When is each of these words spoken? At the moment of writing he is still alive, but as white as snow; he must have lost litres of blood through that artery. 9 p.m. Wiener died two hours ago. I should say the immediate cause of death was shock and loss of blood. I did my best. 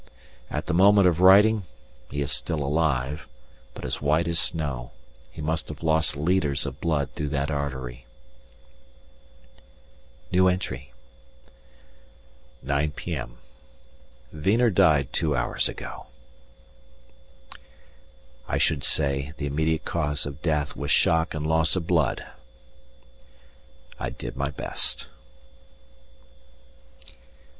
At 0.49 0.65
the 0.65 0.73
moment 0.73 1.07
of 1.07 1.19
writing 1.21 1.63
he 2.09 2.21
is 2.21 2.31
still 2.31 2.63
alive, 2.63 3.27
but 3.75 3.85
as 3.85 4.01
white 4.01 4.27
as 4.27 4.39
snow; 4.39 4.93
he 5.29 5.43
must 5.43 5.69
have 5.69 5.83
lost 5.83 6.17
litres 6.17 6.65
of 6.65 6.81
blood 6.81 7.09
through 7.13 7.29
that 7.29 7.51
artery. 7.51 8.07
9 10.31 10.59
p.m. 12.95 13.37
Wiener 14.33 14.71
died 14.71 15.13
two 15.13 15.35
hours 15.35 15.69
ago. 15.69 16.07
I 18.47 18.57
should 18.57 18.83
say 18.83 19.33
the 19.37 19.45
immediate 19.45 19.85
cause 19.85 20.25
of 20.25 20.41
death 20.41 20.75
was 20.75 20.89
shock 20.89 21.35
and 21.35 21.45
loss 21.45 21.75
of 21.75 21.85
blood. 21.85 22.25
I 23.99 24.09
did 24.09 24.35
my 24.35 24.49
best. 24.49 25.05